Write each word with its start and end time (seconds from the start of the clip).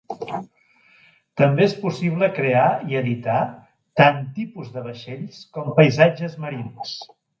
També 1.41 1.63
és 1.65 1.75
possible 1.83 2.29
crear 2.39 2.63
i 2.93 2.97
editar 3.01 3.37
tant 4.01 4.19
tipus 4.39 4.73
de 4.79 4.85
vaixells 4.89 5.45
com 5.59 5.71
paisatges 5.81 6.39
marins. 6.47 6.97